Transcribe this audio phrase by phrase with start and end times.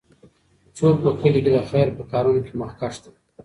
[0.77, 3.11] څوک په کلي کې د خیر په کارونو کې مخکښ دی؟